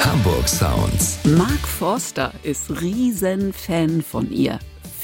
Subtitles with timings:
[0.00, 1.18] Hamburg Sounds.
[1.24, 4.58] Mark Forster ist Riesenfan von ihr.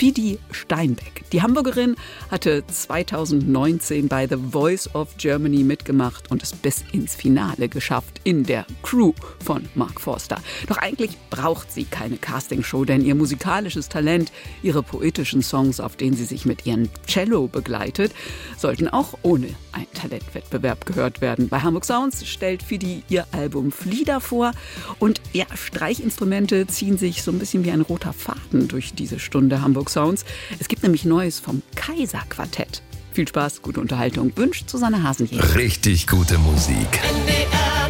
[0.04, 1.24] Fidi Steinbeck.
[1.32, 1.96] Die Hamburgerin
[2.30, 8.44] hatte 2019 bei The Voice of Germany mitgemacht und es bis ins Finale geschafft in
[8.44, 10.36] der Crew von Mark Forster.
[10.68, 14.30] Doch eigentlich braucht sie keine Castingshow, denn ihr musikalisches Talent,
[14.62, 18.12] ihre poetischen Songs, auf denen sie sich mit ihrem Cello begleitet,
[18.58, 21.48] sollten auch ohne einen Talentwettbewerb gehört werden.
[21.48, 24.52] Bei Hamburg Sounds stellt Fidi ihr Album Flieder vor
[24.98, 29.62] und ja, Streichinstrumente ziehen sich so ein bisschen wie ein roter Faden durch diese Stunde
[29.62, 30.24] Hamburg Sounds.
[30.58, 32.82] Es gibt nämlich Neues vom Kaiser Quartett.
[33.12, 35.54] Viel Spaß, gute Unterhaltung wünscht Susanne Hasenjäger.
[35.54, 37.00] Richtig gute Musik.
[37.24, 37.88] NDR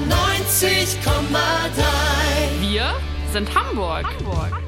[0.53, 2.95] 90,3 Wir
[3.33, 4.05] sind Hamburg.
[4.05, 4.64] Hamburg.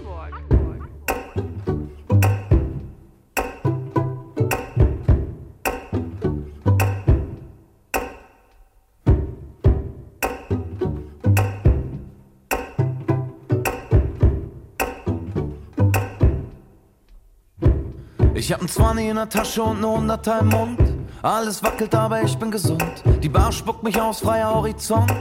[18.47, 20.79] Ich hab ein 20 in der Tasche und ne Hunderter im Mund.
[21.21, 23.03] Alles wackelt, aber ich bin gesund.
[23.21, 25.13] Die Bar spuckt mich aus, freier Horizont.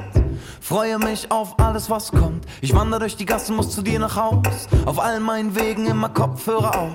[0.61, 2.45] Freue mich auf alles, was kommt.
[2.61, 4.67] Ich wandere durch die Gassen, muss zu dir nach Haus.
[4.85, 6.91] Auf allen meinen Wegen immer Kopfhörer auf.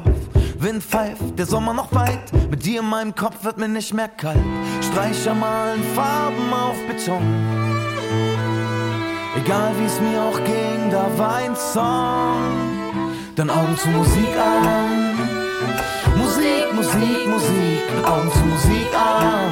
[0.60, 2.32] Wind pfeift, der Sommer noch weit.
[2.48, 4.38] Mit dir in meinem Kopf wird mir nicht mehr kalt.
[4.82, 7.26] Streicher malen Farben auf Beton.
[9.36, 13.00] Egal wie es mir auch ging, da war ein Song.
[13.34, 15.09] Dann Augen zu Musik an.
[16.20, 19.50] Musik, Musik, Musik, Augen zu Musik an.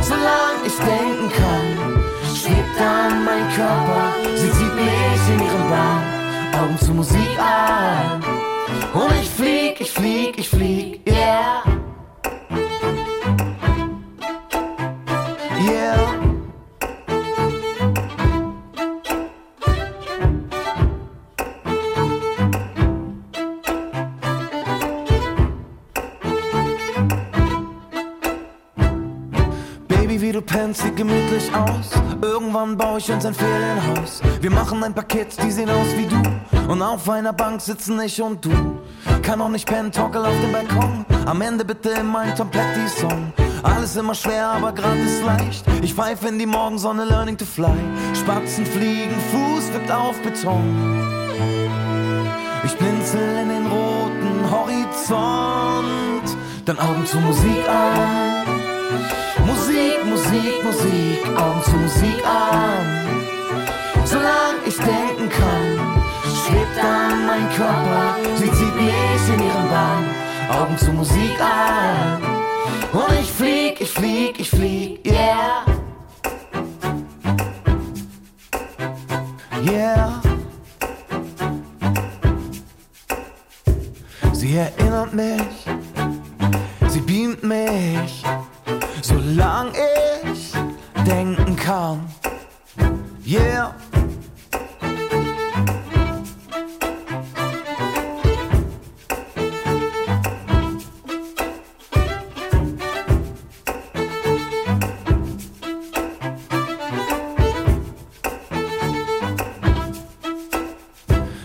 [0.00, 1.66] Solange ich denken kann,
[2.34, 6.02] schwebt dann mein Körper, sie zieht mich in ihren Bahn.
[6.60, 8.22] Augen zu Musik an.
[8.94, 11.01] Und ich flieg, ich flieg, ich flieg,
[32.62, 34.20] Irgendwann baue ich uns ein Ferienhaus.
[34.40, 36.22] Wir machen ein Paket, die sehen aus wie du.
[36.70, 38.78] Und auf einer Bank sitzen ich und du.
[39.20, 41.04] Kann auch nicht pennen, toggle auf dem Balkon.
[41.26, 43.32] Am Ende bitte immer ein Tom Petty-Song.
[43.64, 45.64] Alles immer schwer, aber grad ist leicht.
[45.82, 47.74] Ich pfeife in die Morgensonne, learning to fly.
[48.14, 51.02] Spatzen fliegen, Fuß wippt auf Beton.
[52.64, 56.36] Ich blinzel in den roten Horizont.
[56.64, 58.31] Dann Augen zu Musik an.
[59.46, 62.84] Musik, Musik, Musik, Augen zu Musik an.
[64.04, 65.78] Solange ich denken kann,
[66.24, 68.16] schwebt dann mein Körper.
[68.36, 70.04] Sie zieht mich in ihren Bann.
[70.50, 72.22] Augen zu Musik an.
[72.92, 75.64] Und ich flieg, ich flieg, ich flieg, yeah.
[79.64, 80.20] Yeah.
[84.32, 85.66] Sie erinnert mich,
[86.88, 88.24] sie beamt mich,
[89.02, 89.72] solange
[90.32, 90.52] ich
[91.04, 92.06] denken kann.
[93.26, 93.74] Yeah.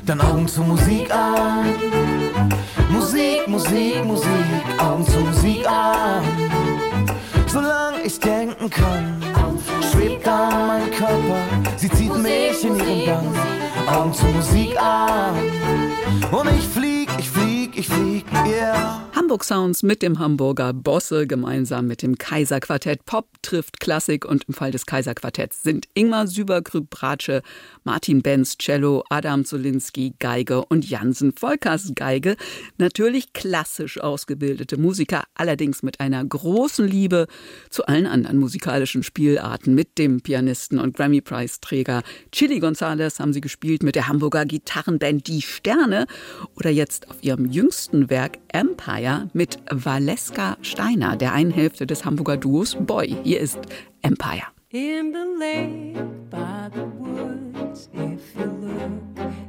[0.05, 1.65] Dann Augen zu Musik an.
[2.89, 4.29] Musik, Musik, Musik,
[4.79, 6.66] Augen zu Musik an.
[7.57, 9.19] Solange ich denken kann,
[9.91, 11.39] schwebt dann mein Körper.
[11.77, 13.95] Sie zieht mich in ihren Bann.
[13.95, 15.33] Augen zu Musik an.
[16.31, 19.06] Und ich flieg, ich flieg, ich flieg, yeah.
[19.27, 24.53] Hamburg Sounds mit dem Hamburger Bosse gemeinsam mit dem Kaiserquartett Pop trifft Klassik und im
[24.53, 27.41] Fall des Kaiserquartetts sind Ingmar Sübergrüb Bratsche,
[27.83, 32.37] Martin Benz Cello, Adam Zolinski Geige und Jansen Volkers Geige.
[32.77, 37.27] Natürlich klassisch ausgebildete Musiker, allerdings mit einer großen Liebe
[37.69, 39.75] zu allen anderen musikalischen Spielarten.
[39.75, 45.41] Mit dem Pianisten und Grammy-Preisträger Chili Gonzales haben sie gespielt mit der Hamburger Gitarrenband Die
[45.41, 46.07] Sterne
[46.55, 52.37] oder jetzt auf ihrem jüngsten Werk Empire mit Valeska Steiner, der einen Hälfte des Hamburger
[52.37, 53.15] Duos Boy.
[53.23, 53.59] Hier ist
[54.01, 54.43] Empire.
[54.69, 55.95] In the lake
[56.29, 58.91] by the woods, if you look,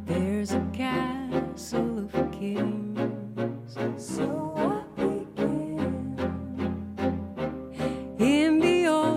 [0.07, 3.75] there's a castle of kings.
[3.97, 6.17] So I begin.
[8.19, 9.08] In the old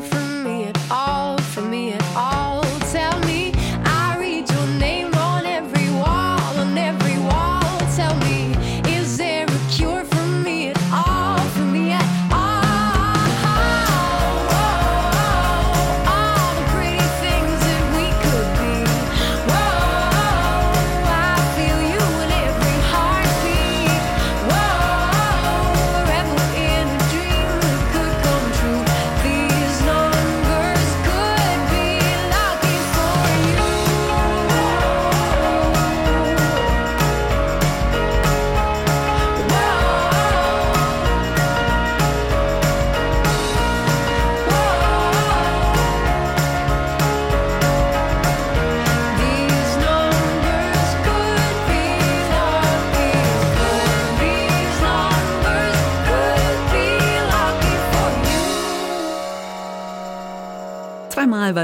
[0.00, 2.03] for me at all, for me at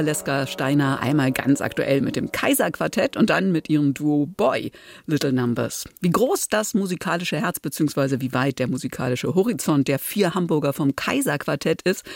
[0.00, 4.72] Valeska Steiner einmal ganz aktuell mit dem Kaiserquartett und dann mit ihrem Duo Boy
[5.04, 5.84] Little Numbers.
[6.00, 8.22] Wie groß das musikalische Herz bzw.
[8.22, 12.06] wie weit der musikalische Horizont der vier Hamburger vom Kaiserquartett ist,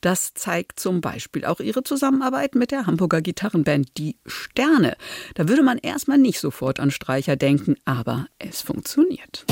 [0.00, 4.96] das zeigt zum Beispiel auch ihre Zusammenarbeit mit der Hamburger Gitarrenband Die Sterne.
[5.34, 9.44] Da würde man erstmal nicht sofort an Streicher denken, aber es funktioniert.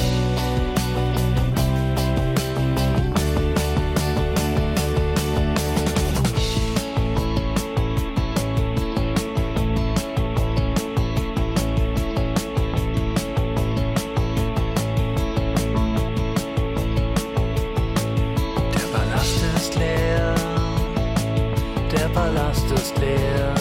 [22.51, 23.55] Ist leer,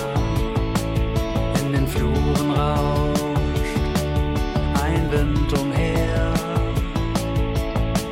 [1.60, 3.78] in den Fluren rauscht
[4.84, 6.34] ein Wind umher.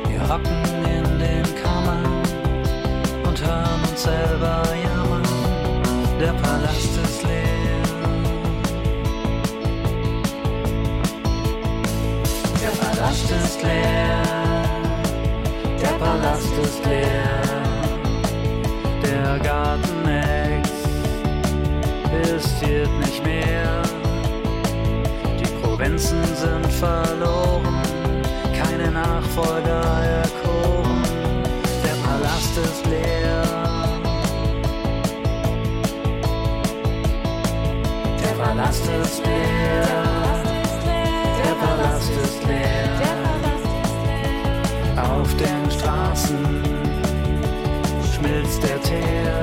[0.08, 2.22] Wir hocken in den Kammern
[3.26, 5.22] und hören uns selber jammern,
[6.20, 7.82] der Palast ist leer.
[12.62, 14.22] Der Palast ist leer,
[15.82, 17.39] der Palast ist leer,
[22.40, 23.82] existiert nicht mehr.
[25.38, 27.82] Die Provinzen sind verloren,
[28.56, 29.82] keine Nachfolger
[30.22, 31.02] erkoren.
[31.84, 33.42] Der Palast ist leer.
[38.22, 39.86] Der Palast ist leer.
[41.44, 42.90] Der Palast ist leer.
[44.96, 46.62] Auf den Straßen
[48.14, 49.42] schmilzt der Teer.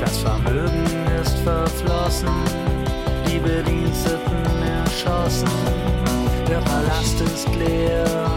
[0.00, 1.01] Das Vermögen
[1.44, 2.28] verflossen,
[3.26, 4.44] die Bediensteten
[4.84, 5.48] erschossen,
[6.48, 8.30] der Palast ist leer.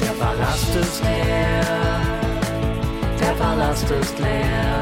[0.00, 2.00] Der Palast ist leer,
[3.20, 4.80] der Palast ist leer.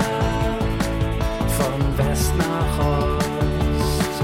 [1.59, 4.23] Von West nach Ost,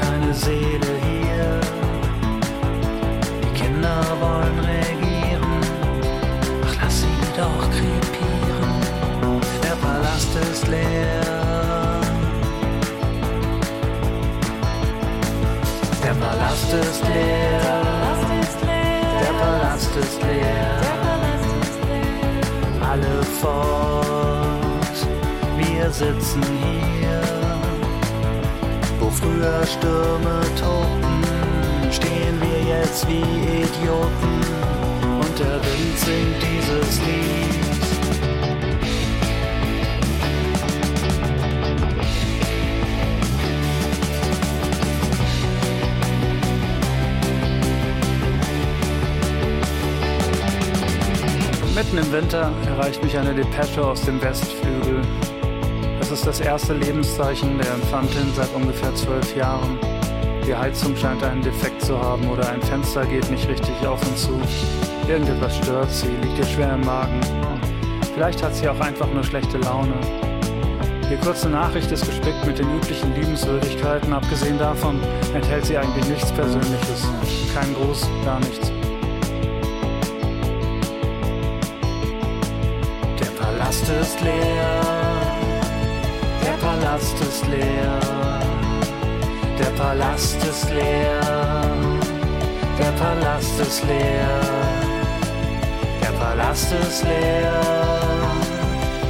[0.00, 1.07] keine Seele hier.
[10.70, 12.00] Leer.
[16.04, 17.60] Der Palast ist leer.
[19.20, 20.80] Der Palast ist leer.
[22.80, 24.98] Alle fort,
[25.56, 27.20] wir sitzen hier,
[28.98, 31.22] wo früher Stürme toben,
[31.90, 33.20] stehen wir jetzt wie
[33.62, 34.40] Idioten
[35.20, 37.67] und der Wind singt dieses Lied.
[51.78, 55.00] Mitten im Winter erreicht mich eine Depesche aus dem Westflügel.
[56.00, 59.78] Es ist das erste Lebenszeichen der Infantin seit ungefähr zwölf Jahren.
[60.44, 64.18] Die Heizung scheint einen Defekt zu haben oder ein Fenster geht nicht richtig auf und
[64.18, 64.40] zu.
[65.06, 67.20] Irgendetwas stört sie, liegt ihr schwer im Magen.
[68.12, 69.94] Vielleicht hat sie auch einfach nur schlechte Laune.
[71.08, 74.12] Die kurze Nachricht ist gespickt mit den üblichen Liebenswürdigkeiten.
[74.12, 74.98] Abgesehen davon
[75.32, 77.06] enthält sie eigentlich nichts Persönliches.
[77.54, 78.72] Kein Gruß, gar nichts.
[83.88, 84.80] Palast ist leer,
[86.44, 87.98] der Palast ist leer,
[89.58, 91.20] der Palast ist leer,
[92.78, 94.40] der Palast ist leer,
[96.02, 97.62] der Palast ist leer,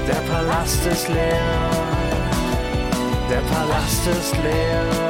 [0.06, 1.70] der Palast ist leer,
[3.28, 5.07] der Palast ist leer.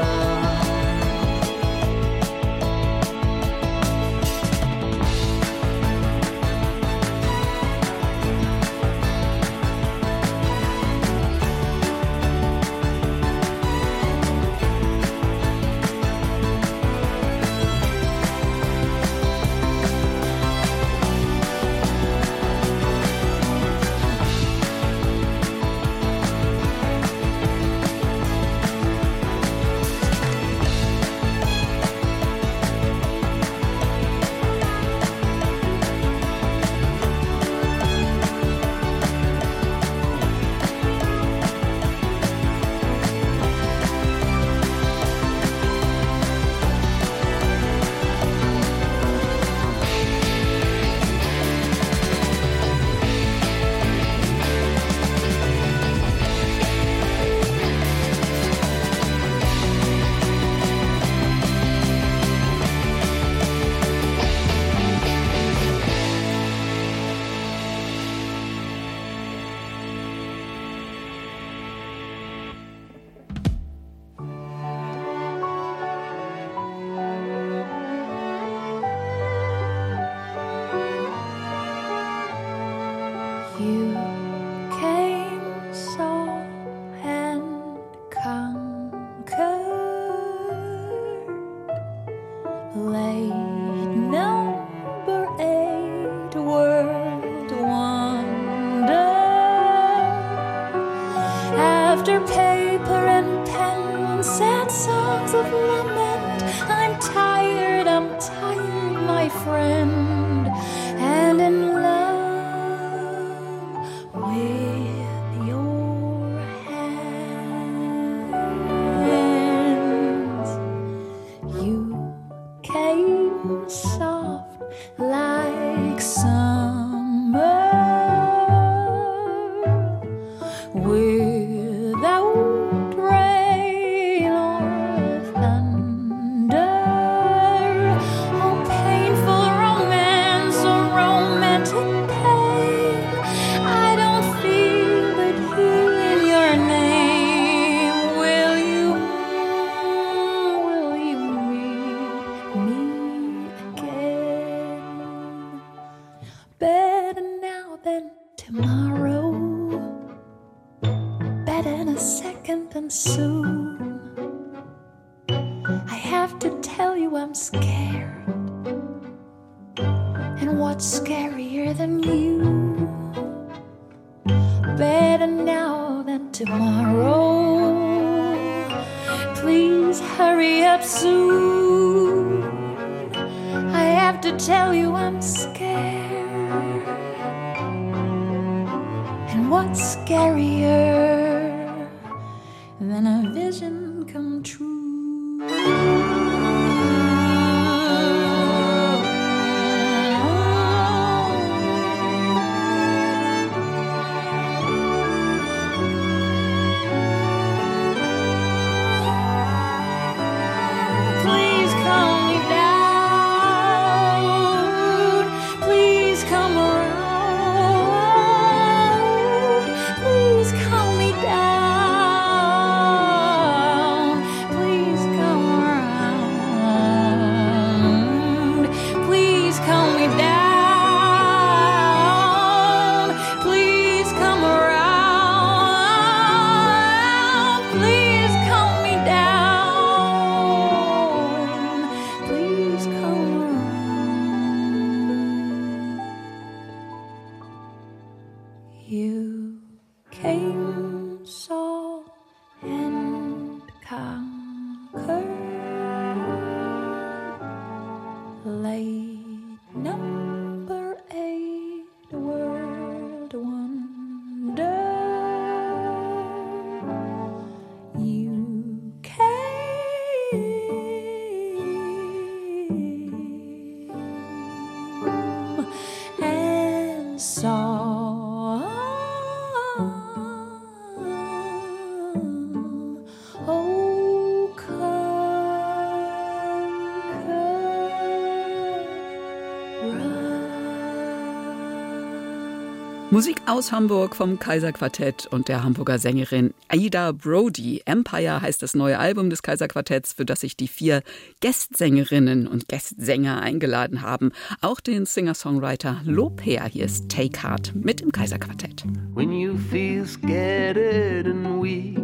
[293.18, 297.82] Musik aus Hamburg vom Kaiserquartett und der Hamburger Sängerin Aida Brody.
[297.84, 301.02] Empire heißt das neue Album des Kaiserquartetts, für das sich die vier
[301.40, 304.30] Gastsängerinnen und Gastsänger eingeladen haben.
[304.60, 306.66] Auch den Singer-Songwriter Loper.
[306.66, 308.84] Hier ist Take Heart mit dem Kaiserquartett.
[309.14, 311.98] when you feel scattered and weak.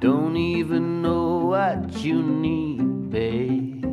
[0.00, 3.84] Don't even know what you need, babe.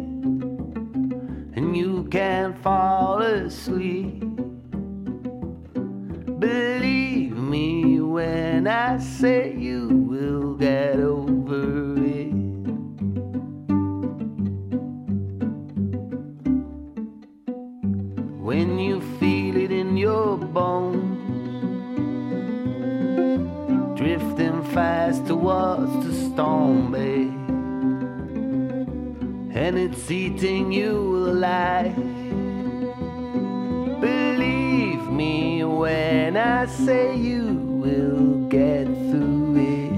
[1.56, 4.07] And you can't fall asleep.
[25.76, 27.34] Towards the storm, babe,
[29.56, 30.96] and it's eating you
[31.32, 31.96] alive.
[34.00, 37.44] Believe me when I say you
[37.84, 39.92] will get through it.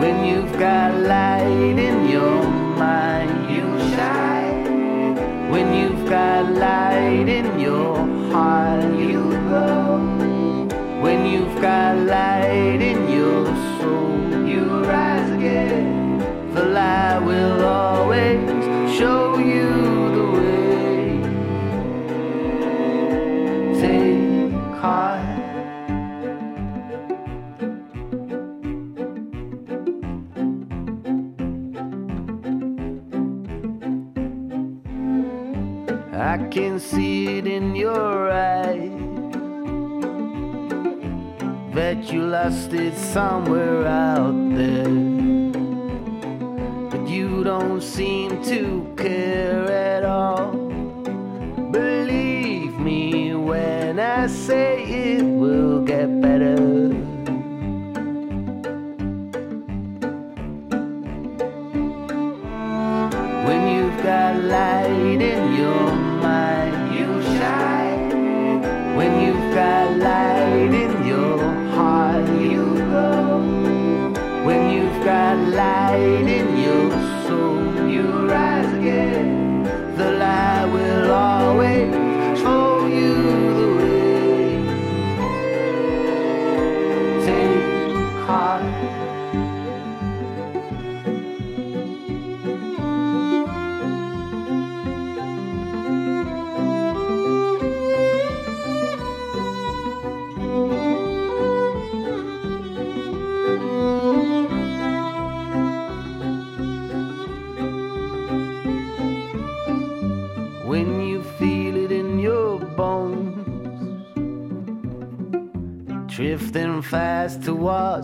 [0.00, 2.44] When you've got light in your
[2.84, 5.50] mind, you shine.
[5.50, 7.96] When you've got light in your
[8.32, 8.61] heart,
[11.62, 13.46] got light in your
[13.78, 16.18] soul, you rise again.
[16.54, 18.50] The light will always
[18.98, 19.70] show you
[20.16, 21.22] the way.
[23.80, 25.22] Take heart.
[36.12, 37.41] I can see
[42.12, 44.84] you lost it somewhere out there.
[46.90, 50.01] But you don't seem to care at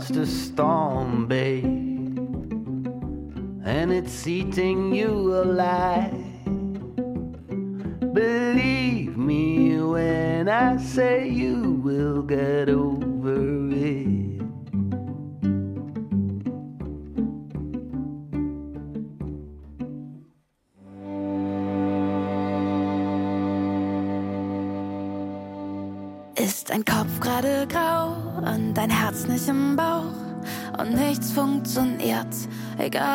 [0.08, 1.64] just a storm, babe,
[3.64, 6.17] and it's eating you alive.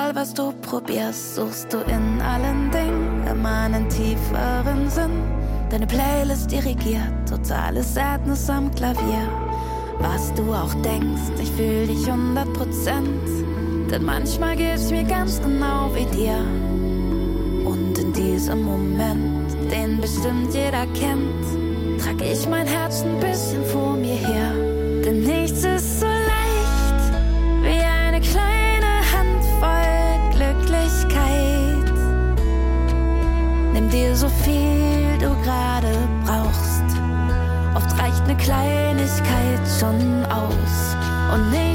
[0.04, 5.24] Egal was du probierst, suchst du in allen Dingen immer einen tieferen Sinn.
[5.70, 9.30] Deine Playlist dirigiert, totale Sadness am Klavier.
[10.00, 13.90] Was du auch denkst, ich fühle dich 100 Prozent.
[13.90, 16.38] Denn manchmal geht's mir ganz genau wie dir.
[17.66, 23.96] Und in diesem Moment, den bestimmt jeder kennt, trage ich mein Herz ein bisschen vor
[23.96, 24.52] mir her.
[25.06, 26.13] Denn nichts ist so
[33.94, 35.94] dir so viel du gerade
[36.26, 36.84] brauchst.
[37.76, 40.96] Oft reicht eine Kleinigkeit schon aus.
[41.32, 41.73] Und nee,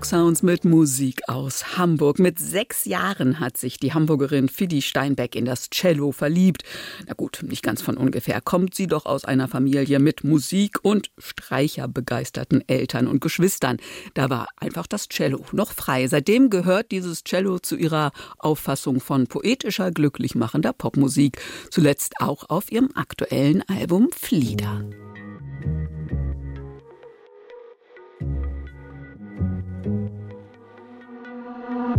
[0.00, 2.18] Hamburg Sounds mit Musik aus Hamburg.
[2.18, 6.62] Mit sechs Jahren hat sich die Hamburgerin Fidi Steinbeck in das Cello verliebt.
[7.06, 8.40] Na gut, nicht ganz von ungefähr.
[8.40, 13.76] Kommt sie doch aus einer Familie mit Musik und Streicherbegeisterten Eltern und Geschwistern.
[14.14, 16.06] Da war einfach das Cello noch frei.
[16.08, 21.42] Seitdem gehört dieses Cello zu ihrer Auffassung von poetischer, glücklich machender Popmusik.
[21.70, 24.82] Zuletzt auch auf ihrem aktuellen Album Flieder.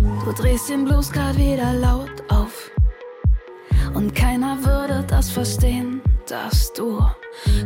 [0.02, 2.72] Du drehst den Blues grad wieder laut auf.
[3.94, 7.00] Und keiner würde das verstehen, dass du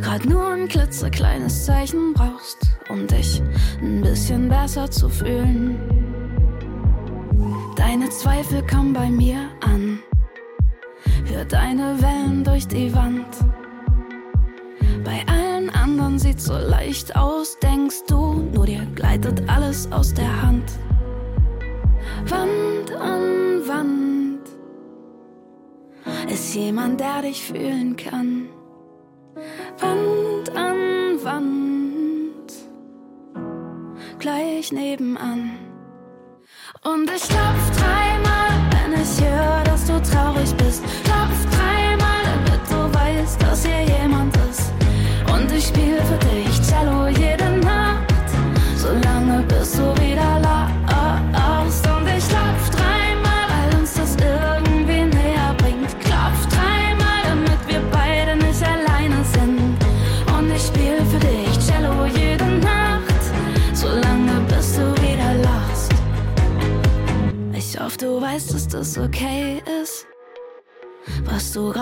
[0.02, 3.42] grad nur ein klitzekleines Zeichen brauchst, um dich
[3.80, 5.78] ein bisschen besser zu fühlen.
[7.76, 10.00] Deine Zweifel kommen bei mir an.
[11.26, 13.26] Hör deine Wellen durch die Wand.
[15.04, 20.42] Bei allen anderen sieht's so leicht aus, denkst du, nur dir gleitet alles aus der
[20.42, 20.64] Hand.
[22.24, 24.40] Wand an Wand
[26.30, 28.48] ist jemand, der dich fühlen kann.
[29.78, 32.52] Wand an Wand,
[34.18, 35.58] gleich nebenan.
[36.82, 38.35] Und ich klopf dreimal,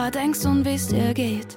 [0.05, 1.57] grad denkst und wie's dir geht.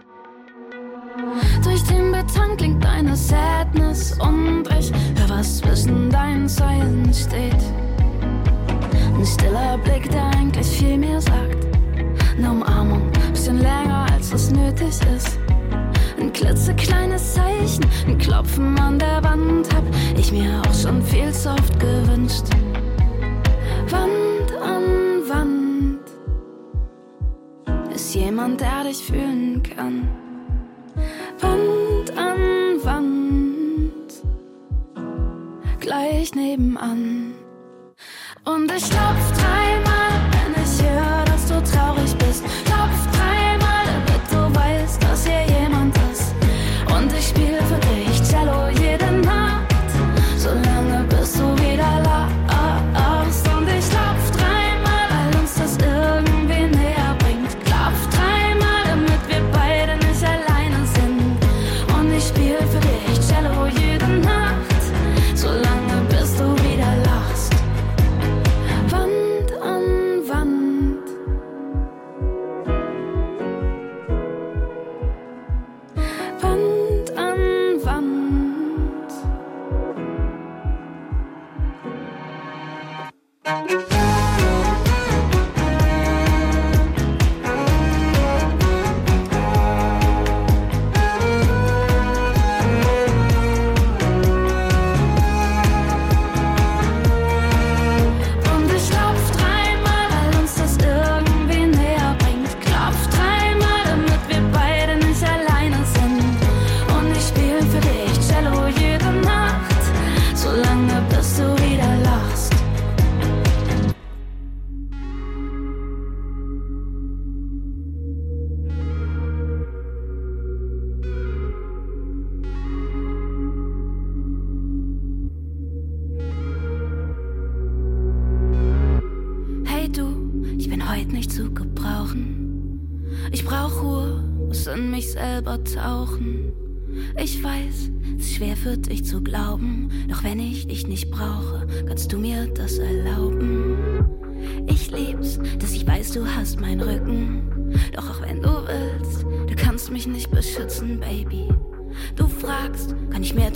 [1.64, 7.64] Durch den Beton klingt deine Sadness und ich hör, was zwischen deinen Zeilen steht.
[9.14, 11.68] Ein stiller Blick, der eigentlich viel mehr sagt.
[12.38, 15.38] Eine Umarmung, bisschen länger als es nötig ist.
[16.18, 19.84] Ein klitzekleines Zeichen, ein Klopfen an der Wand hab
[20.16, 22.46] ich mir auch schon viel zu oft gewünscht.
[23.90, 24.27] Wand
[28.08, 30.08] ist jemand, der dich fühlen kann.
[31.41, 34.13] Wand an Wand,
[35.82, 37.34] gleich nebenan.
[38.46, 41.97] Und ich klopf dreimal, wenn ich höre, dass du traurig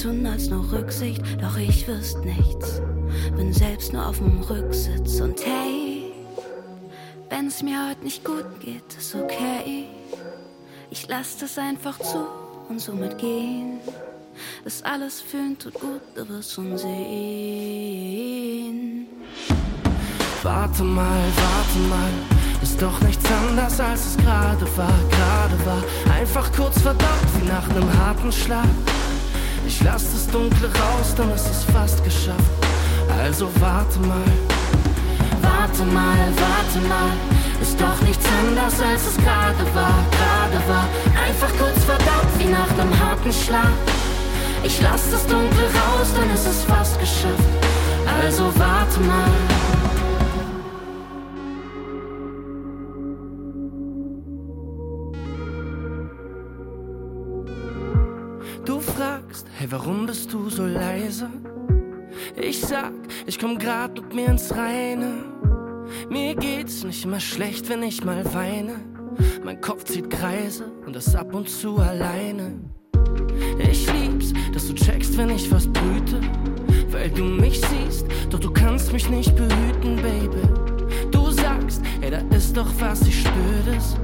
[0.01, 2.81] tun als nur Rücksicht, doch ich wüsste nichts.
[3.35, 6.11] Bin selbst nur auf dem Rücksitz und hey,
[7.29, 9.85] wenn es mir heute nicht gut geht, ist okay.
[10.89, 12.25] Ich lass das einfach zu
[12.69, 13.79] und somit gehen.
[14.63, 16.97] Das alles fühlen tut gut, du wirst schon sehen.
[20.41, 22.09] Warte mal, warte mal,
[22.63, 25.83] ist doch nichts anders als es gerade war, gerade war.
[26.15, 28.65] Einfach kurz verdammt wie nach einem harten Schlag.
[29.71, 32.51] Ich lass das Dunkle raus, dann ist es fast geschafft.
[33.17, 34.31] Also warte mal,
[35.41, 37.11] warte mal, warte mal.
[37.61, 40.87] Ist doch nichts anders als es gerade war, gerade war.
[41.25, 43.71] Einfach kurz verdammt wie nach nem harten Schlag.
[44.61, 47.49] Ich lass das Dunkel raus, dann ist es fast geschafft.
[48.21, 49.70] Also warte mal.
[59.71, 61.29] Warum bist du so leise?
[62.35, 62.91] Ich sag,
[63.25, 65.23] ich komm grad mit mir ins Reine.
[66.09, 68.75] Mir geht's nicht immer schlecht, wenn ich mal weine.
[69.43, 72.59] Mein Kopf zieht Kreise und das ab und zu alleine.
[73.59, 76.19] Ich lieb's, dass du checkst, wenn ich was brüte.
[76.89, 81.11] Weil du mich siehst, doch du kannst mich nicht behüten, Baby.
[81.11, 83.97] Du sagst, ey, da ist doch was, ich spür das.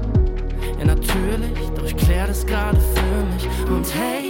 [0.79, 3.69] Ja, natürlich, doch ich klär das gerade für mich.
[3.69, 4.26] Und hey,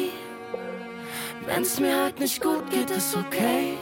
[1.48, 3.78] wenn's mir halt nicht gut geht, ist okay.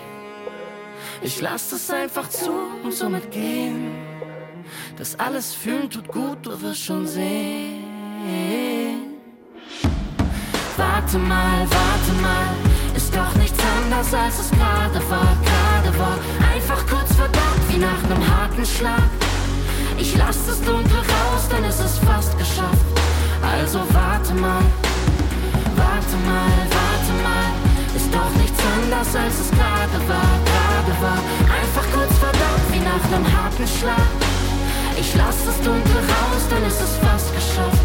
[1.21, 2.51] Ich lass das einfach zu
[2.83, 3.91] und somit gehen.
[4.97, 7.83] Das alles fühlen tut gut, du wirst schon sehen.
[10.77, 12.47] Warte mal, warte mal,
[12.95, 16.17] ist doch nichts anders als es gerade war, gerade war.
[16.53, 19.09] Einfach kurz verdammt wie nach nem harten Schlag.
[19.97, 22.85] Ich lass das Dunkel raus, ist es fast geschafft.
[23.41, 24.63] Also warte mal,
[25.75, 27.49] warte mal, warte mal,
[27.95, 31.21] ist doch nichts anders als es gerade war, gerade war.
[31.51, 34.09] Einfach kurz verdammt wie nach nem harten Schlag.
[34.97, 37.83] Ich lass das Dunkel raus, dann ist es fast geschafft.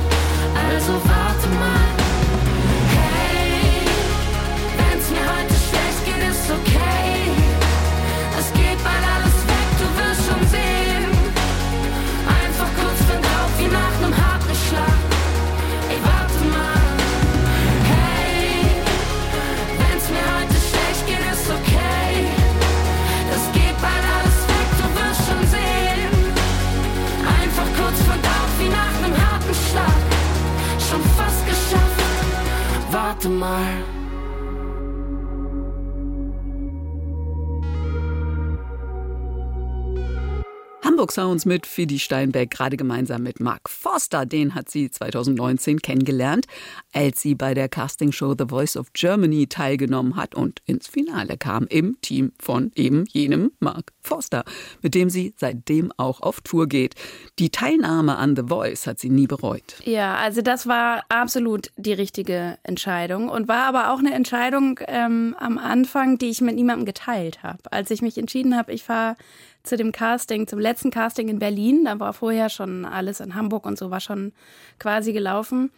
[41.10, 44.26] Sounds mit Fidi Steinbeck, gerade gemeinsam mit Mark Forster.
[44.26, 46.46] Den hat sie 2019 kennengelernt,
[46.92, 51.66] als sie bei der Castingshow The Voice of Germany teilgenommen hat und ins Finale kam
[51.66, 54.44] im Team von eben jenem Mark Forster,
[54.82, 56.94] mit dem sie seitdem auch auf Tour geht.
[57.38, 59.76] Die Teilnahme an The Voice hat sie nie bereut.
[59.84, 65.34] Ja, also das war absolut die richtige Entscheidung und war aber auch eine Entscheidung ähm,
[65.38, 67.72] am Anfang, die ich mit niemandem geteilt habe.
[67.72, 69.16] Als ich mich entschieden habe, ich fahre
[69.62, 73.66] zu dem Casting, zum letzten Casting in Berlin, da war vorher schon alles in Hamburg
[73.66, 74.32] und so war schon
[74.78, 75.70] quasi gelaufen.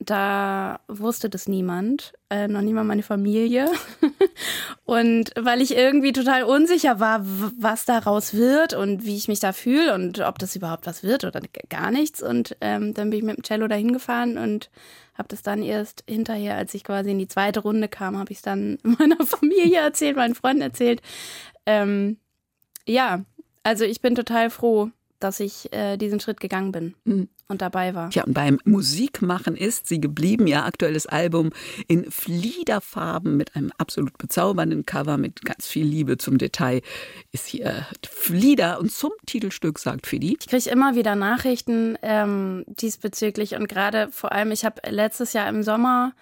[0.00, 3.70] Da wusste das niemand, äh, noch niemand meine Familie.
[4.84, 9.52] und weil ich irgendwie total unsicher war, was daraus wird und wie ich mich da
[9.52, 12.22] fühle und ob das überhaupt was wird oder gar nichts.
[12.22, 14.68] Und ähm, dann bin ich mit dem Cello dahin gefahren und
[15.14, 18.38] habe das dann erst hinterher, als ich quasi in die zweite Runde kam, habe ich
[18.38, 21.02] es dann meiner Familie erzählt, meinen Freunden erzählt.
[21.66, 22.18] Ähm,
[22.86, 23.24] ja,
[23.62, 27.28] also ich bin total froh, dass ich äh, diesen Schritt gegangen bin mhm.
[27.48, 28.10] und dabei war.
[28.12, 30.46] Ja, und beim Musikmachen ist sie geblieben.
[30.46, 31.50] Ihr aktuelles Album
[31.88, 36.82] in Fliederfarben mit einem absolut bezaubernden Cover mit ganz viel Liebe zum Detail
[37.32, 38.78] ist hier Flieder.
[38.80, 40.36] Und zum Titelstück sagt Fidi.
[40.38, 45.48] Ich kriege immer wieder Nachrichten ähm, diesbezüglich und gerade vor allem, ich habe letztes Jahr
[45.48, 46.12] im Sommer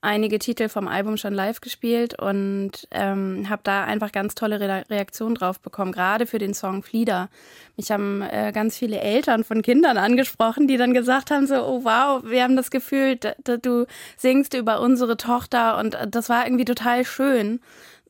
[0.00, 4.84] einige Titel vom Album schon live gespielt und ähm, habe da einfach ganz tolle Re
[4.88, 7.28] Reaktionen drauf bekommen, gerade für den Song Flieder.
[7.76, 11.84] Mich haben äh, ganz viele Eltern von Kindern angesprochen, die dann gesagt haben, so, oh
[11.84, 13.18] wow, wir haben das Gefühl,
[13.62, 13.86] du
[14.16, 17.60] singst über unsere Tochter und äh, das war irgendwie total schön.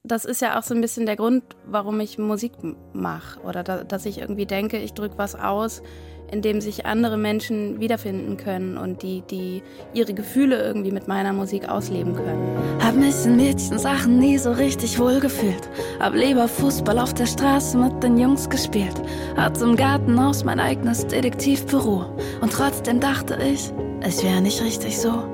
[0.02, 2.52] Das ist ja auch so ein bisschen der Grund, warum ich Musik
[2.92, 5.82] mache oder da, dass ich irgendwie denke, ich drücke was aus,
[6.30, 9.62] in dem sich andere Menschen wiederfinden können und die, die
[9.94, 12.56] ihre Gefühle irgendwie mit meiner Musik ausleben können.
[12.82, 15.68] Hab mich in Mädchensachen nie so richtig wohlgefühlt.
[16.00, 19.00] Hab lieber Fußball auf der Straße mit den Jungs gespielt.
[19.36, 22.06] Hatte im Gartenhaus mein eigenes Detektivbüro.
[22.40, 25.24] Und trotzdem dachte ich, es wäre nicht richtig so.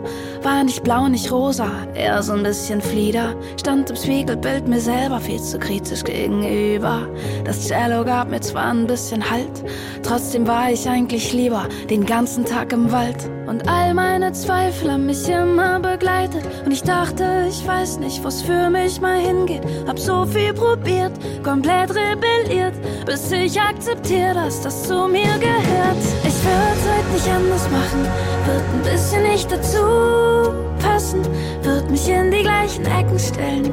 [0.43, 3.37] War nicht blau, nicht rosa, eher so ein bisschen Flieder.
[3.61, 7.07] Stand im Spiegelbild mir selber viel zu kritisch gegenüber.
[7.45, 9.63] Das Cello gab mir zwar ein bisschen Halt,
[10.03, 13.31] trotzdem war ich eigentlich lieber den ganzen Tag im Wald.
[13.47, 16.45] Und all meine Zweifel haben mich immer begleitet.
[16.65, 19.63] Und ich dachte, ich weiß nicht, wo's für mich mal hingeht.
[19.87, 21.13] Hab so viel probiert,
[21.45, 22.75] komplett rebelliert,
[23.07, 26.03] bis ich akzeptiere, dass das zu mir gehört.
[26.25, 28.09] Ich würde heute nicht anders machen,
[28.47, 30.32] wird ein bisschen nicht dazu
[30.79, 31.23] passen,
[31.63, 33.73] wird mich in die gleichen Ecken stellen.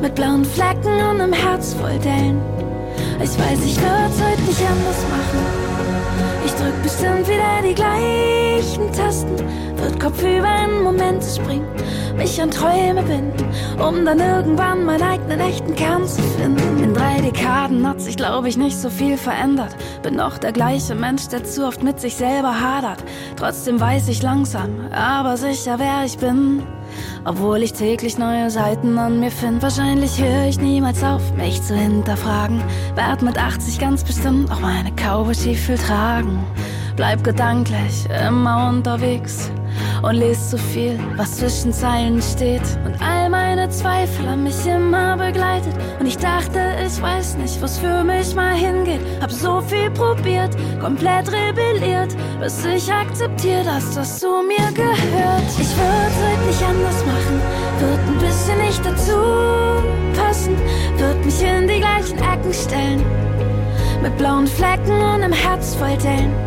[0.00, 2.40] mit blauen Flecken und einem Herz voll Dellen.
[3.22, 5.40] Ich weiß, ich würd's heute nicht anders machen.
[6.44, 9.36] Ich drück bestimmt wieder die gleichen Tasten,
[9.76, 11.66] wird kopfüber in Momente springen,
[12.16, 13.44] mich an Träume binden,
[13.78, 16.82] um dann irgendwann meinen eigenen echten Kern zu finden.
[16.82, 19.76] In drei Dekaden hat sich, glaube ich, nicht so viel verändert.
[20.02, 23.04] Bin noch der gleiche Mensch, der zu oft mit sich selber hadert.
[23.36, 26.62] Trotzdem weiß ich langsam, aber sicher, wer ich bin.
[27.24, 31.74] Obwohl ich täglich neue Seiten an mir finde, wahrscheinlich höre ich niemals auf, mich zu
[31.74, 32.62] hinterfragen.
[32.94, 36.44] Werd mit 80 ganz bestimmt auch meine Cowboy-Stiefel tragen.
[36.96, 39.50] Bleib gedanklich immer unterwegs
[40.02, 42.62] und lese zu viel, was zwischen Zeilen steht.
[42.84, 45.74] Und all meine Zweifel haben mich immer begleitet.
[45.98, 49.00] Und ich dachte, ich weiß nicht, was für mich mal hingeht.
[49.20, 55.50] Hab so viel probiert, komplett rebelliert, bis ich akzeptiere, dass das zu mir gehört.
[55.58, 57.40] Ich würde heute nicht anders machen,
[57.80, 60.56] wird ein bisschen nicht dazu passen,
[60.96, 63.04] wird mich in die gleichen Ecken stellen.
[64.02, 66.45] Mit blauen Flecken und einem Herz voll Dellen.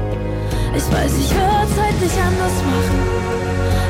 [0.75, 2.99] Ich weiß, ich würd's heute nicht anders machen.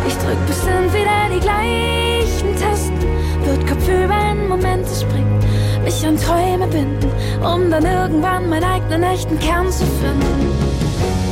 [0.07, 2.99] Ich drück bestimmt wieder die gleichen Tasten.
[3.45, 5.39] Wird kopfüber in Momente springen,
[5.84, 7.11] mich an Träume binden,
[7.41, 11.28] um dann irgendwann meinen eigenen echten Kern zu finden.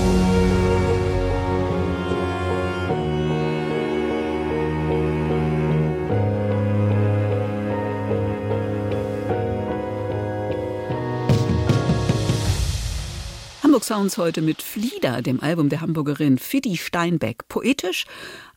[13.77, 17.47] Hamburg Sounds heute mit Flieder, dem Album der Hamburgerin Fiddy Steinbeck.
[17.47, 18.07] Poetisch,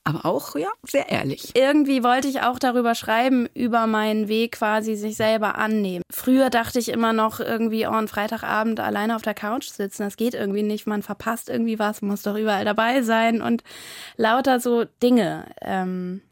[0.03, 1.51] aber auch ja sehr ehrlich.
[1.55, 6.03] Irgendwie wollte ich auch darüber schreiben, über meinen Weg quasi sich selber annehmen.
[6.11, 10.17] Früher dachte ich immer noch irgendwie, oh, einen Freitagabend alleine auf der Couch sitzen, das
[10.17, 13.63] geht irgendwie nicht, man verpasst irgendwie was, muss doch überall dabei sein und
[14.17, 16.23] lauter so Dinge, ähm,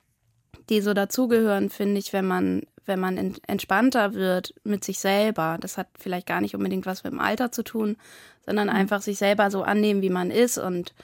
[0.71, 5.59] die so dazugehören, finde ich, wenn man wenn man entspannter wird mit sich selber.
[5.61, 7.97] Das hat vielleicht gar nicht unbedingt was mit dem Alter zu tun,
[8.45, 8.75] sondern mhm.
[8.75, 10.95] einfach sich selber so annehmen, wie man ist und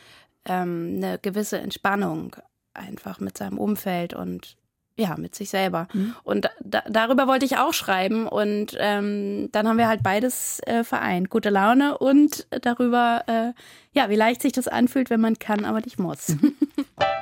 [0.46, 2.36] ähm, eine gewisse Entspannung
[2.72, 4.56] einfach mit seinem Umfeld und
[4.96, 5.88] ja, mit sich selber.
[5.92, 6.14] Mhm.
[6.22, 8.28] Und da, darüber wollte ich auch schreiben.
[8.28, 11.30] Und ähm, dann haben wir halt beides äh, vereint.
[11.30, 13.52] Gute Laune und darüber, äh,
[13.92, 16.28] ja, wie leicht sich das anfühlt, wenn man kann, aber nicht muss.
[16.28, 16.54] Mhm.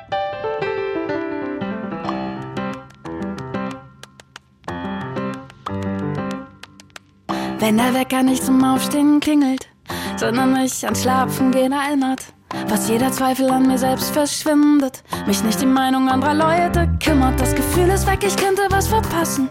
[7.63, 9.69] Wenn der Wecker nicht zum Aufstehen klingelt,
[10.17, 12.19] sondern mich ans Schlafen gehen erinnert.
[12.67, 15.01] Was jeder Zweifel an mir selbst verschwindet.
[15.27, 17.39] Mich nicht die Meinung anderer Leute kümmert.
[17.39, 19.47] Das Gefühl ist weg, ich könnte was verpassen.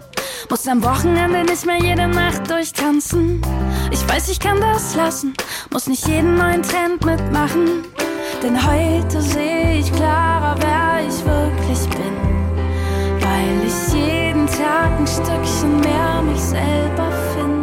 [0.50, 3.40] Muss am Wochenende nicht mehr jede Nacht durchtanzen.
[3.90, 5.32] Ich weiß, ich kann das lassen.
[5.70, 7.86] Muss nicht jeden neuen Trend mitmachen.
[8.42, 13.22] Denn heute sehe ich klarer, wer ich wirklich bin.
[13.22, 17.61] Weil ich jeden Tag ein Stückchen mehr mich selber finde.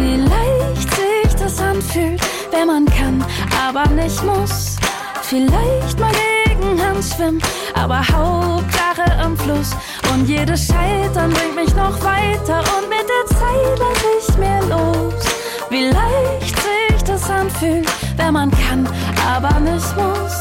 [0.00, 2.20] Wie leicht sich das anfühlt,
[2.50, 3.22] wenn man kann,
[3.66, 4.76] aber nicht muss.
[5.22, 6.10] Vielleicht mal
[6.46, 7.42] gegen Hand schwimmen,
[7.74, 9.70] aber Hauptsache im Fluss.
[10.12, 15.22] Und jedes Scheitern bringt mich noch weiter und mit der Zeit lass ich mir los.
[15.68, 17.86] Wie leicht sich das anfühlt,
[18.16, 18.88] wenn man kann,
[19.28, 20.40] aber nicht muss.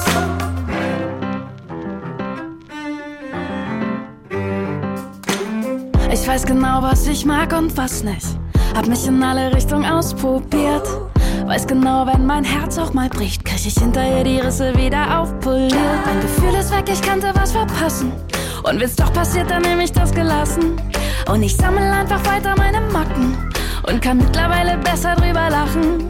[6.11, 8.39] Ich weiß genau, was ich mag und was nicht.
[8.75, 10.87] Hab mich in alle Richtungen ausprobiert.
[11.45, 15.73] Weiß genau, wenn mein Herz auch mal bricht, krieg ich hinterher die Risse wieder aufpoliert.
[16.05, 18.11] Mein Gefühl ist weg, ich könnte was verpassen.
[18.63, 20.79] Und wenn's doch passiert, dann nehm ich das gelassen.
[21.31, 23.37] Und ich sammel einfach weiter meine Macken
[23.87, 26.09] und kann mittlerweile besser drüber lachen.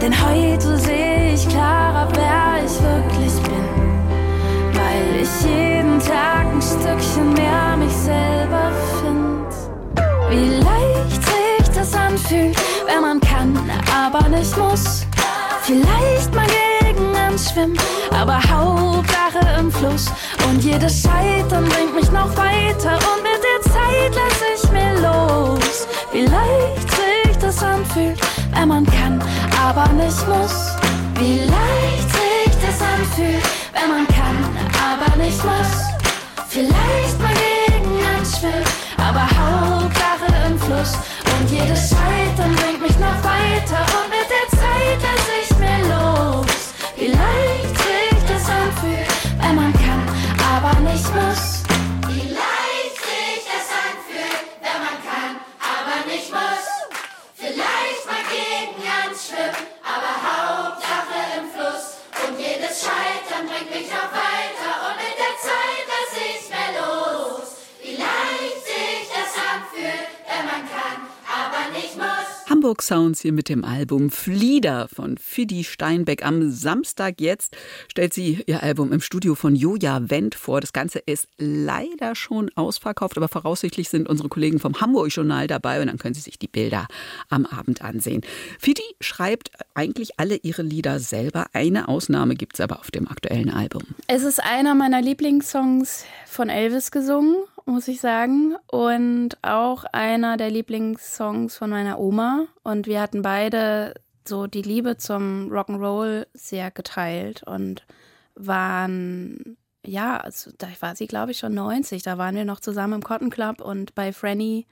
[0.00, 3.66] Denn heute sehe ich klarer, wer ich wirklich bin.
[4.72, 9.46] Weil ich jeden Tag ein Stückchen mehr mich selber find.
[10.30, 10.95] Wie leicht
[11.86, 12.56] es anfühlt,
[12.86, 13.58] wenn man kann,
[13.94, 15.06] aber nicht muss.
[15.62, 17.78] Vielleicht mal gegen schwimmen,
[18.10, 20.06] aber Hauptsache im Fluss.
[20.48, 25.86] Und jedes Scheitern bringt mich noch weiter und mit der Zeit lass ich mir los.
[26.12, 28.18] Wie leicht sich das anfühlt,
[28.54, 29.22] wenn man kann,
[29.62, 30.72] aber nicht muss.
[31.18, 34.38] Wie leicht sich das anfühlt, wenn man kann,
[34.90, 35.84] aber nicht muss.
[36.48, 38.64] Vielleicht mal gegen schwimmen,
[38.96, 40.92] aber Hauptsache im Fluss.
[41.38, 46.72] Und jedes Scheitern bringt mich noch weiter und mit der Zeit lass ich mir los.
[46.96, 47.08] Wie
[72.66, 76.26] Hamburg Sounds hier mit dem Album Flieder von Fidi Steinbeck.
[76.26, 77.56] Am Samstag jetzt
[77.86, 80.60] stellt sie ihr Album im Studio von Joja Wendt vor.
[80.60, 85.80] Das Ganze ist leider schon ausverkauft, aber voraussichtlich sind unsere Kollegen vom Hamburg Journal dabei
[85.80, 86.88] und dann können Sie sich die Bilder
[87.28, 88.22] am Abend ansehen.
[88.58, 91.46] Fidi schreibt eigentlich alle ihre Lieder selber.
[91.52, 93.84] Eine Ausnahme gibt es aber auf dem aktuellen Album.
[94.08, 97.36] Es ist einer meiner Lieblingssongs von Elvis gesungen
[97.66, 98.56] muss ich sagen.
[98.68, 102.46] Und auch einer der Lieblingssongs von meiner Oma.
[102.62, 103.94] Und wir hatten beide
[104.24, 107.84] so die Liebe zum Rock'n'Roll sehr geteilt und
[108.34, 112.02] waren, ja, also da war sie, glaube ich, schon 90.
[112.02, 114.66] Da waren wir noch zusammen im Cotton Club und bei Franny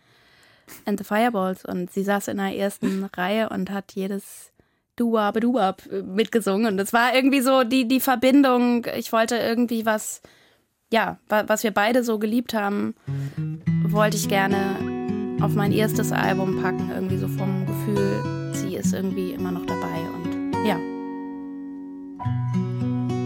[0.86, 1.64] and the Fireballs.
[1.64, 4.52] Und sie saß in der ersten Reihe und hat jedes
[4.96, 6.66] Duab, Duab mitgesungen.
[6.66, 8.86] Und es war irgendwie so die, die Verbindung.
[8.96, 10.22] Ich wollte irgendwie was
[10.94, 12.94] ja, was wir beide so geliebt haben,
[13.88, 14.76] wollte ich gerne
[15.40, 16.88] auf mein erstes Album packen.
[16.94, 20.78] Irgendwie so vom Gefühl, sie ist irgendwie immer noch dabei und ja.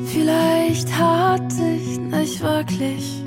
[0.06, 3.22] Vielleicht hatte ich nicht wirklich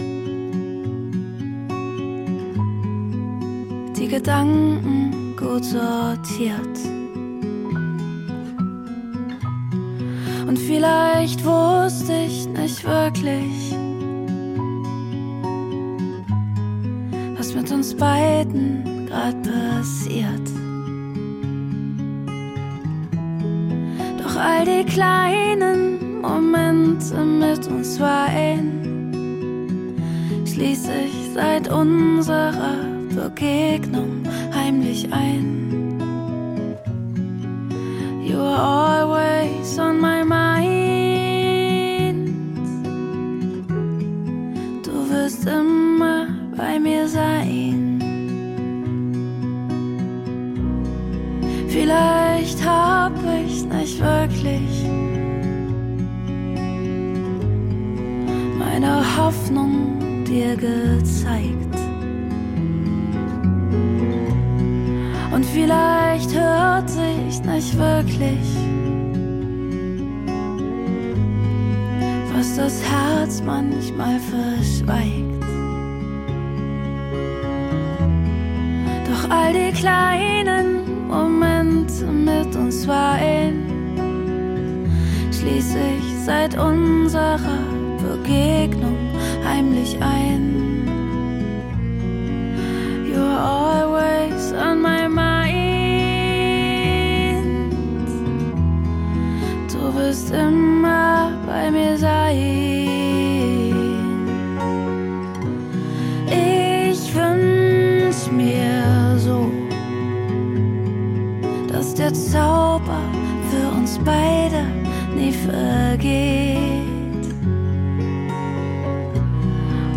[3.95, 6.79] die Gedanken gut sortiert.
[10.47, 13.75] Und vielleicht wusste ich nicht wirklich,
[17.55, 20.47] mit uns beiden grad passiert.
[24.17, 28.81] Doch all die kleinen Momente mit uns weinen
[30.45, 32.77] schließe ich seit unserer
[33.15, 34.23] Begegnung
[34.53, 35.99] heimlich ein.
[38.23, 40.61] You are always on my mind.
[44.83, 46.20] Du wirst immer
[46.55, 48.01] bei mir sein.
[51.67, 53.13] Vielleicht hab
[53.45, 54.85] ich nicht wirklich
[58.59, 61.75] meine Hoffnung dir gezeigt.
[65.33, 68.57] Und vielleicht hört sich nicht wirklich,
[72.33, 75.30] was das Herz manchmal verschweigt.
[79.31, 83.63] All die kleinen Momente mit uns weinen,
[85.31, 87.39] schließe ich seit unserer
[88.03, 88.97] Begegnung
[89.45, 90.85] heimlich ein.
[93.07, 95.31] You're always on my mind.
[99.71, 102.70] Du wirst immer bei mir sein.
[112.11, 113.01] Der Zauber
[113.49, 114.65] für uns beide
[115.15, 116.57] nie vergeht.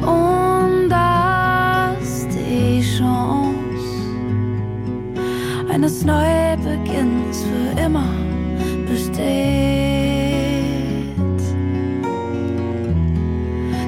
[0.03, 3.55] Und dass die Chance
[5.73, 8.09] eines Neubeginns für immer
[8.89, 9.25] besteht.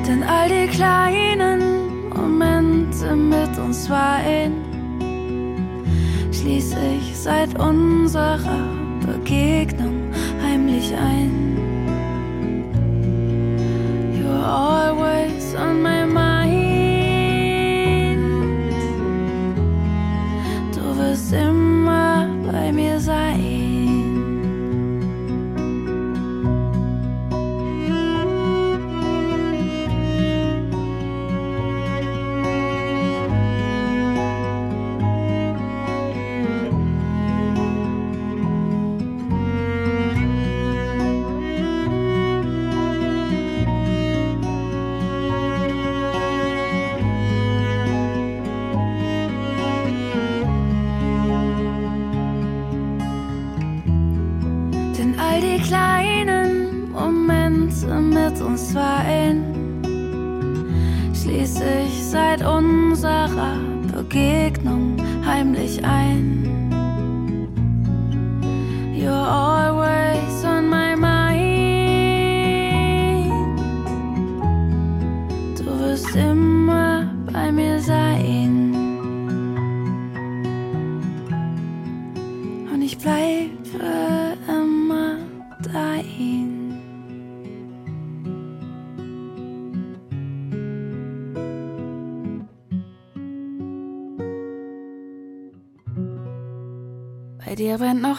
[0.07, 4.65] Denn all die kleinen Momente mit uns weinen
[6.33, 8.39] schließe ich seit unserer
[9.05, 11.46] Begegnung heimlich ein.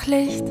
[0.08, 0.46] Licht,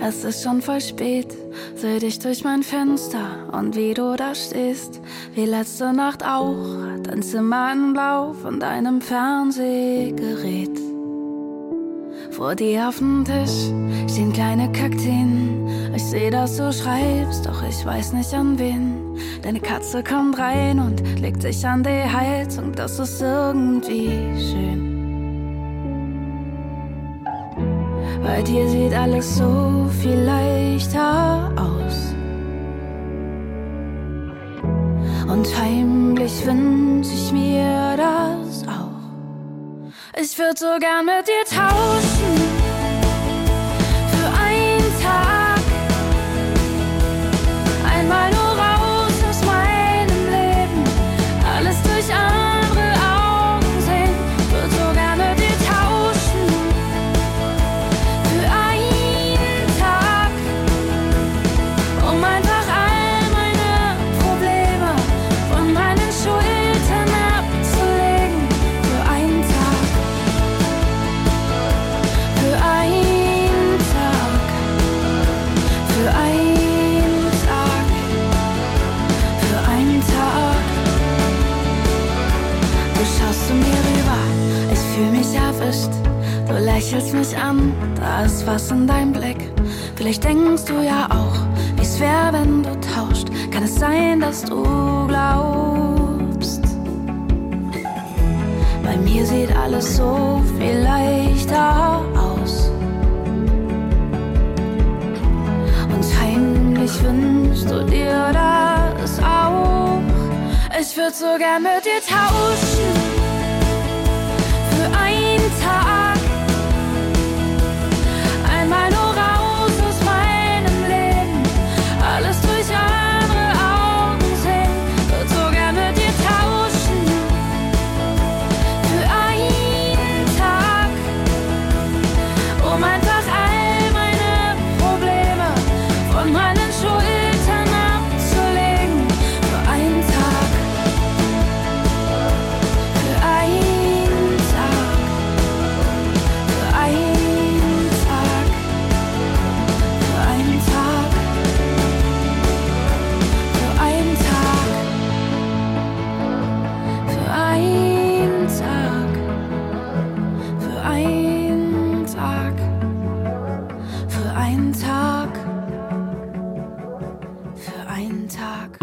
[0.00, 1.28] es ist schon voll spät.
[1.76, 5.00] Seh dich durch mein Fenster und wie du da stehst.
[5.34, 6.56] Wie letzte Nacht auch,
[7.02, 10.78] dein Zimmer in Blau von deinem Fernsehgerät.
[12.30, 13.70] Vor dir auf dem Tisch
[14.10, 15.92] stehen kleine Kakteen.
[15.94, 19.18] Ich seh, dass du schreibst, doch ich weiß nicht an wen.
[19.42, 24.08] Deine Katze kommt rein und legt sich an die Heizung, das ist irgendwie
[24.38, 24.91] schön.
[28.22, 32.14] Bei dir sieht alles so viel leichter aus.
[35.28, 40.20] Und heimlich wünsch ich mir das auch.
[40.20, 42.11] Ich würde so gern mit dir tauschen.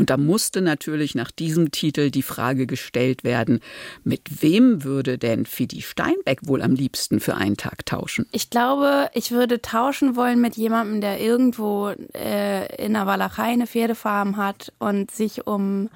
[0.10, 3.60] Da musste natürlich nach diesem Titel die Frage gestellt werden,
[4.04, 8.26] mit wem würde denn Fidi Steinbeck wohl am liebsten für einen Tag tauschen?
[8.32, 13.68] Ich glaube, ich würde tauschen wollen mit jemandem, der irgendwo äh, in der Walachei eine
[13.68, 15.92] Pferdefarm hat und sich um,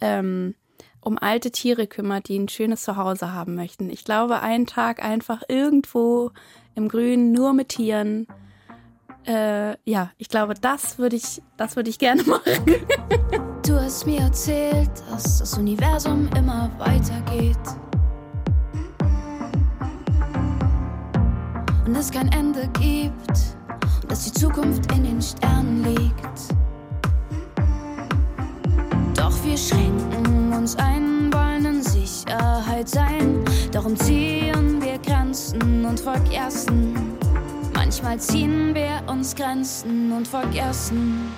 [0.00, 0.54] ähm,
[1.00, 3.90] um alte Tiere kümmert, die ein schönes Zuhause haben möchten.
[3.90, 6.30] Ich glaube, einen Tag einfach irgendwo
[6.76, 8.28] im Grünen, nur mit Tieren.
[9.26, 12.76] Äh, ja, ich glaube, das würde ich, das ich gerne machen.
[13.66, 17.58] Du hast mir erzählt, dass das Universum immer weitergeht.
[21.84, 23.30] Und es kein Ende gibt.
[24.02, 26.54] Und dass die Zukunft in den Sternen liegt.
[29.16, 33.44] Doch wir schränken uns ein, wollen in Sicherheit sein.
[33.72, 37.15] Darum ziehen wir Grenzen und vergessen.
[37.86, 41.32] Manchmal ziehen wir uns Grenzen und vergessen.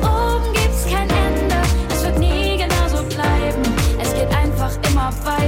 [0.00, 1.56] Nach oben gibt's kein Ende,
[1.90, 3.62] es wird nie genauso bleiben.
[4.00, 5.43] Es geht einfach immer weiter,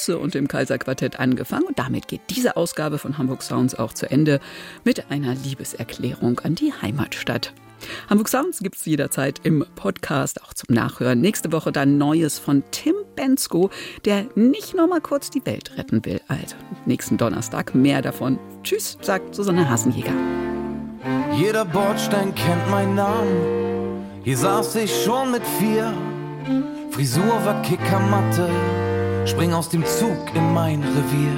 [0.00, 4.10] Bosse und dem Kaiserquartett angefangen und damit geht diese Ausgabe von Hamburg Sounds auch zu
[4.10, 4.40] Ende
[4.82, 7.52] mit einer Liebeserklärung an die Heimatstadt.
[8.08, 11.20] Hamburg Sounds gibt es jederzeit im Podcast, auch zum Nachhören.
[11.20, 13.68] Nächste Woche dann Neues von Tim Bensko,
[14.06, 16.22] der nicht nur mal kurz die Welt retten will.
[16.28, 18.38] Also nächsten Donnerstag mehr davon.
[18.62, 20.14] Tschüss, sagt Susanne Hasenjäger.
[21.36, 24.04] Jeder Bordstein kennt meinen Namen.
[24.24, 25.92] Hier saß ich schon mit vier.
[26.90, 28.48] Frisur war Kickermatte.
[29.26, 31.36] Spring aus dem Zug in mein Revier.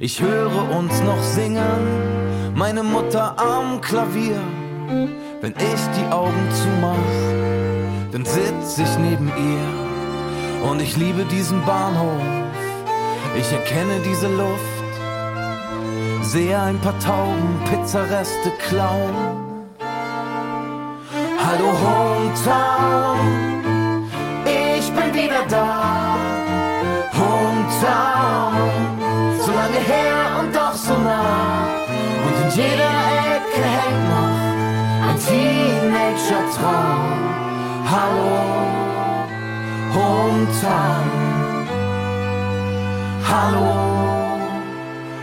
[0.00, 2.54] Ich höre uns noch singen.
[2.54, 4.40] Meine Mutter am Klavier.
[5.40, 6.96] Wenn ich die Augen zumach,
[8.12, 10.68] dann sitz ich neben ihr.
[10.68, 12.22] Und ich liebe diesen Bahnhof.
[13.38, 14.78] Ich erkenne diese Luft.
[16.22, 19.14] Sehe ein paar Tauben Pizzareste klauen.
[21.38, 23.18] Hallo Hometown,
[24.44, 26.37] ich bin wieder da.
[27.38, 28.54] Hometown,
[29.44, 31.86] so lange her und doch so nah.
[32.26, 32.94] Und in jeder
[33.36, 34.40] Ecke hängt noch
[35.06, 37.04] ein Teenager-Traum.
[37.92, 38.32] Hallo
[39.94, 41.06] Hometown,
[43.30, 43.70] hallo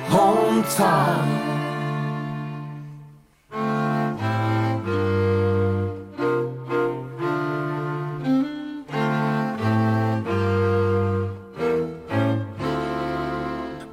[0.09, 1.54] Hometown.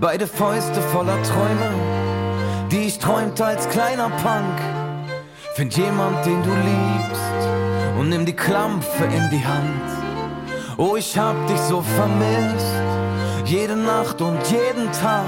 [0.02, 1.70] Beide Fäuste voller Träume,
[2.72, 4.58] die ich träumte als kleiner Punk.
[5.54, 10.76] Find jemand, den du liebst und nimm die Klampfe in die Hand.
[10.76, 12.74] Oh, ich hab dich so vermisst,
[13.44, 15.22] jede Nacht und jeden Tag.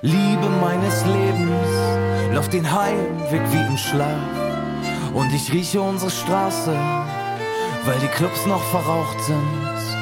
[0.00, 5.12] Liebe meines Lebens, lauf den Heimweg wie im Schlaf.
[5.12, 6.74] Und ich rieche unsere Straße,
[7.84, 9.99] weil die Clubs noch verraucht sind.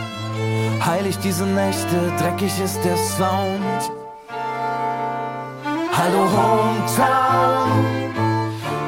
[0.89, 3.91] Heilig diese Nächte, dreckig ist der Sound.
[5.93, 7.85] Hallo Hometown,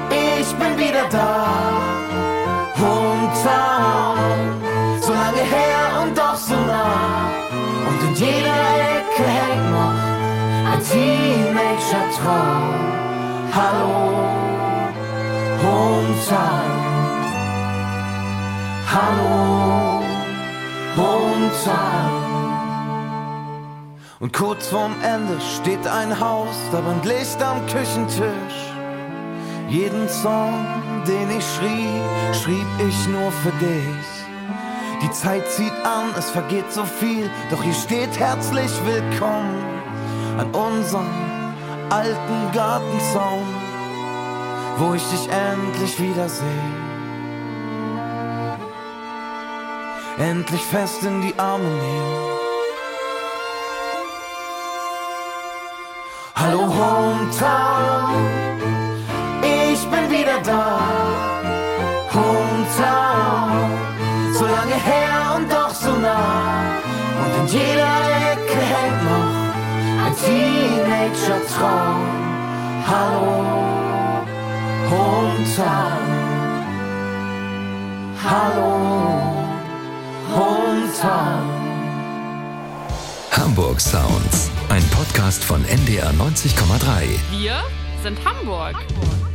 [0.09, 1.46] ich bin wieder da.
[2.80, 4.18] Hometown,
[5.03, 7.28] so lange her und doch so nah.
[7.86, 8.59] Und in jeder
[8.96, 10.01] Ecke hängt noch
[10.72, 12.64] ein Teenager-Traum.
[13.53, 13.92] Hallo
[15.62, 16.70] Hometown,
[18.90, 19.89] hallo
[21.51, 22.30] Hometown.
[24.20, 28.72] Und kurz vorm Ende steht ein Haus, da brennt Licht am Küchentisch.
[29.68, 30.66] Jeden Song,
[31.07, 34.07] den ich schrieb, schrieb ich nur für dich.
[35.03, 39.64] Die Zeit zieht an, es vergeht so viel, doch hier steht herzlich willkommen
[40.36, 41.09] an unserem
[41.88, 43.46] alten Gartenzaun,
[44.76, 46.89] wo ich dich endlich wiedersehe.
[50.21, 52.14] Endlich fest in die Arme nehmen.
[56.35, 58.27] Hallo Hometown,
[59.43, 60.79] ich bin wieder da.
[62.12, 63.71] Hometown,
[64.35, 66.77] so lange her und doch so nah.
[67.23, 67.97] Und in jeder
[68.33, 69.39] Ecke hängt noch
[70.05, 72.05] ein Teenager-Traum.
[72.87, 73.27] Hallo
[74.91, 76.05] Hometown,
[78.23, 79.30] hallo
[80.35, 81.43] Hometown.
[83.33, 84.51] Hamburg Sounds.
[84.68, 87.18] Ein Podcast von NDR 90,3.
[87.33, 87.62] Wir
[88.03, 88.74] sind Hamburg.
[88.76, 89.30] Hamburg.